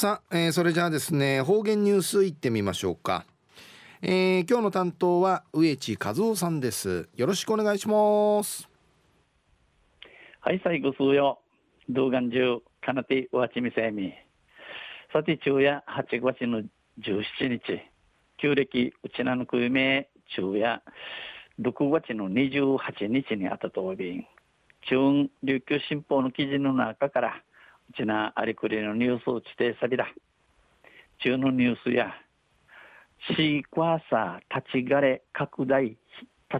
[0.00, 3.26] さあ、えー、それじゃあですね方言ニュースいってみましょうか、
[4.00, 7.10] えー、今日の担当は植地和夫さんです。
[7.16, 8.66] よろしくお願いします。
[10.40, 11.40] はい最後数よ。
[11.90, 14.14] 動画中かなてわちみせみ。
[15.12, 17.82] さて昼夜8月の17日。
[18.38, 20.82] 旧暦うちなのくめ昼夜
[21.60, 24.26] 6月の28日にあたとおびん
[24.88, 27.42] 中琉球新報の記事の中から
[27.96, 30.06] ちなありくりのニュースを指定さびだ
[31.22, 32.12] 中のニュースや
[33.36, 35.98] シークワーサー立ち枯れ拡大立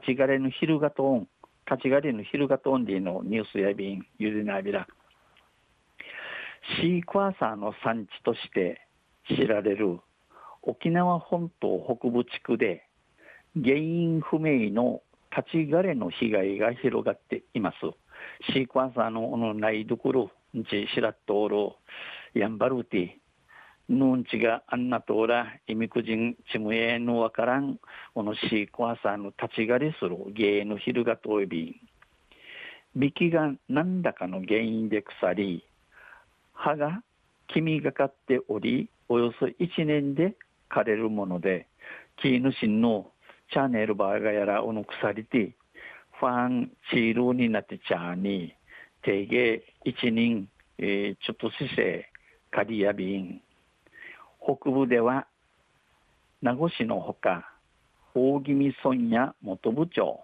[0.06, 1.28] ち枯れの昼がとん
[1.70, 4.86] 立ち枯れの昼がとんでのニュースやびんゆでなびら
[6.80, 8.86] シークワーサーの産地として
[9.28, 9.98] 知られる
[10.62, 12.84] 沖縄本島北部地区で
[13.54, 15.02] 原因不明の
[15.36, 17.76] 立ち枯れの被害が広がっています。
[18.52, 21.76] シークワーサーののないどころ、んちしらっとおろ、
[22.34, 23.18] やんばるて、
[23.88, 27.78] ぬんちがあんなとおら、いみくじんちむえのわからん、
[28.14, 31.76] このシークワーサーの立ち枯れする芸の昼がといびん。
[32.94, 35.64] びきが何らかの原因で腐り、
[36.52, 37.02] 葉が
[37.48, 40.36] 黄みがかっており、およそ1年で
[40.70, 41.66] 枯れるもので、
[42.22, 43.10] キーヌシンの
[43.52, 45.52] チャーネルバーガやらおの鎖で、
[46.18, 48.54] ファンチールになってチャーに、
[49.02, 50.48] 定芸一人、
[50.78, 52.10] えー、ちょっと姿勢、
[52.50, 53.40] カリアビン。
[54.42, 55.26] 北部では、
[56.42, 57.52] 名護市のほか、
[58.14, 60.20] 大宜味村や元部町、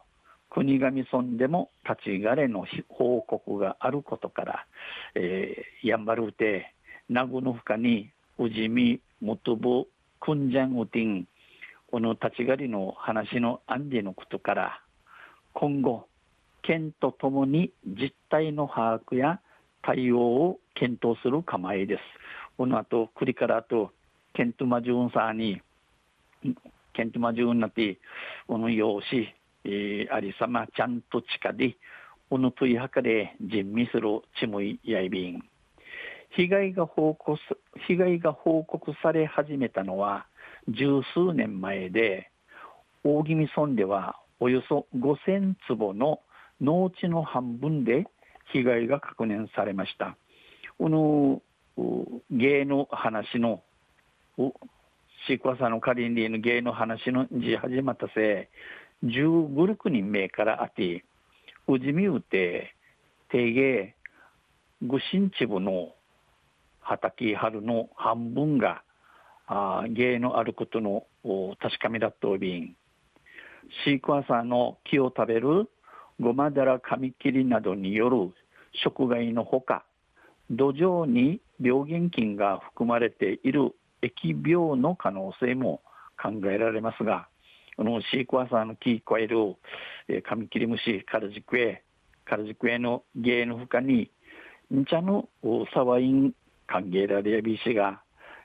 [0.51, 4.67] 国頭村でも立ち枯れの報告があることから、
[5.15, 6.73] えー、やんばるうて、
[7.09, 9.87] 名護のほかに、宇治見、元部、
[10.21, 11.27] くんじゃんうてん、
[11.91, 14.81] この立ち狩りの話の案でのことから
[15.55, 16.09] 今後
[16.67, 19.41] 県とともに実態の把握や
[19.83, 22.01] 対応を検討する構えです。
[22.57, 23.93] この後栗からと
[24.35, 25.61] ケントマジュンさんに
[26.93, 27.99] ケントマジュンなって
[28.49, 29.29] この用紙、
[29.65, 31.77] えー、ありさまちゃんと近で
[32.29, 35.43] このといはかで人味するちむいやいびん
[36.31, 37.39] 被害が報告
[37.87, 40.27] 被害が報告され始めたのは
[40.69, 42.31] 十数年前で
[43.05, 46.21] 大宜味村ではおよそ5000坪の
[46.61, 48.07] 農地の半分で
[48.53, 50.17] 被害が確認されました。
[50.79, 51.43] この
[52.31, 53.63] 芸の話の
[55.27, 58.49] シークワサのカリンリーの芸の話の字始まったせ
[59.03, 61.05] い15人目からあて
[61.69, 62.75] うじみうて
[63.31, 63.95] 定芸
[64.83, 65.95] ぐしんちぶの
[66.81, 68.83] 畑春の半分が
[69.47, 71.07] あ芸のあることの
[71.61, 72.77] 確かめだったおびん。
[73.85, 75.69] シークワーサーの木を食べる
[76.21, 78.33] ゴマダラカミキリなどによる
[78.73, 79.85] 食害のほか
[80.51, 85.83] 土壌に病原菌が含まれている疫病の可能性も
[86.21, 87.29] 考えられますが
[87.77, 89.57] このシークワーサーの木加える、
[90.09, 91.83] えカミキリムシカラジクエ
[92.25, 94.11] カラジクエの芸のほかに
[94.75, 95.29] んちゃの
[95.75, 96.33] サワイン
[96.67, 98.01] 歓迎られやびしが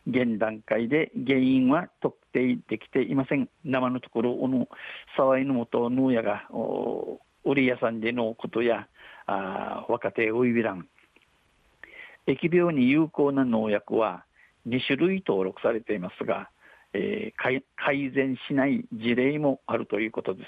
[0.07, 3.49] 現段階で原因は特定できていません。
[3.63, 4.67] 生のところ、おの
[5.15, 6.47] 沢井のもとのやが、
[7.43, 8.87] 売り屋さんでのことや、
[9.25, 10.87] あ若手ウイビラン。
[12.27, 14.25] 疫病に有効な農薬は
[14.67, 16.49] 2種類登録されていますが、
[16.93, 20.47] えー、改善しない事例もあるということです。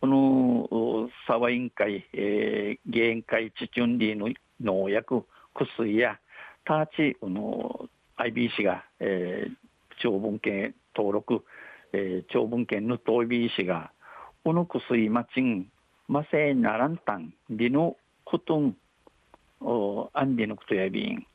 [0.00, 4.28] この沢委員会、えー、原会チチュンリーの
[4.60, 5.24] 農薬、
[5.54, 6.18] 薬や
[6.64, 9.52] ターチの IBC が、えー、
[10.02, 11.44] 長文献登録、
[11.92, 13.90] えー、長文献のトイビー氏が、
[14.44, 15.24] おのくすいま
[16.06, 18.76] ちん、ませならんたん、りのことん、
[19.60, 21.26] おあんりのことやびん。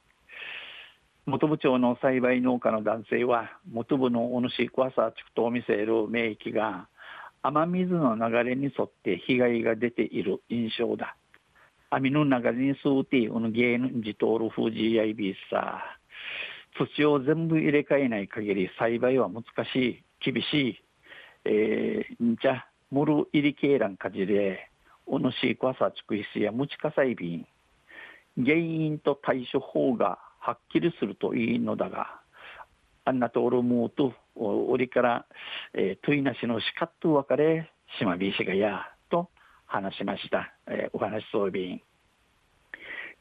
[1.26, 6.88] 元部長の栽培農家の男性は、元部のお主クワサ地区と見せる名域が、
[7.42, 11.16] 雨水の流れに沿って被害が出ている印象だ。
[11.92, 15.84] 網の流れに沿うて、この芸能自通る富士やいびさ。
[16.78, 19.44] 土を全部入れ替えない限り栽培は難
[19.74, 20.84] しい、厳しい、
[21.46, 24.68] えー、じゃ、モルイリケーランカジで、
[25.06, 27.48] おのしいこさちくいすやムチカサイビン、
[28.44, 32.20] 原因と対処法がはっきりするといいのだが、
[33.06, 35.26] あんなとおるもうと、おりから、
[35.74, 39.30] えー、といなしのしかっと別れ、しまびしがや、と
[39.68, 40.52] 話しました。
[40.68, 41.82] えー、お話そうびん。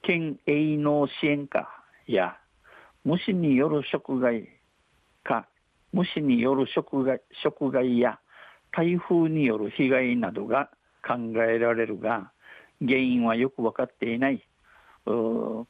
[0.03, 1.69] 県営農支援課
[2.06, 2.38] や
[3.05, 4.49] 虫による食害
[5.25, 5.47] か
[5.93, 8.19] 虫による食害食害や
[8.73, 10.70] 台風による被害などが
[11.06, 12.31] 考えられるが
[12.81, 14.43] 原因はよく分かっていない。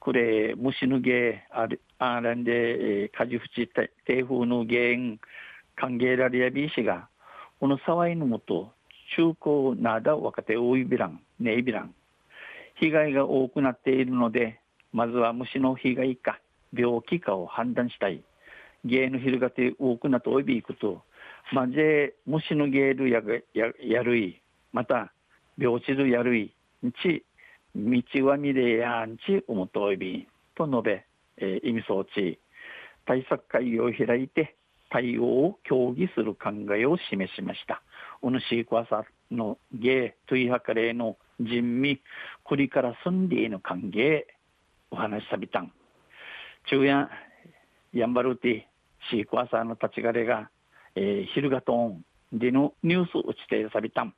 [0.00, 1.68] くれ虫のげあ
[1.98, 3.70] あらんでかじふち
[4.04, 5.20] 低風のげん
[5.76, 7.08] 歓迎られやびしが
[7.60, 8.72] この騒いのもと
[9.16, 11.94] 中高なだ若手多いびらんねいびらん
[12.80, 14.60] 被害が多くなっているので
[14.92, 16.40] まずは虫の被害か
[16.72, 18.22] 病気かを判断したい。
[18.84, 21.02] 芸の広がて多くなっておいびいくと
[21.52, 23.20] まぜ虫のゲールや
[23.54, 24.40] ややるい
[24.72, 25.12] また
[25.58, 26.54] 病地るやるい
[27.02, 27.24] ち
[27.74, 31.04] 道はみれやんちおもとおいびと述べ、
[31.38, 32.38] えー、意味装置
[33.06, 34.54] 対策会議を開いて
[34.90, 37.82] 対応を協議する考えを示しました。
[38.22, 42.00] おぬしいこわさの芸といはかれの人味、
[42.42, 44.24] こりから住んでいの歓迎、
[44.90, 45.72] お話しさびたん。
[46.66, 47.08] 昼夜、
[47.92, 48.67] やんばるて、
[49.10, 50.50] シークワサーの立ち枯れが、
[50.94, 52.02] えー、昼がとん
[52.32, 54.14] でのニュース打ちてさびたん。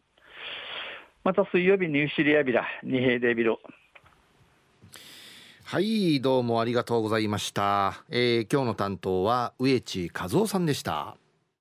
[1.23, 3.61] また水曜日ニューシリアビラ、二平デビロ。
[5.71, 11.17] はいどうもありがとうございました、えー、今日の担当は植地和夫さんでした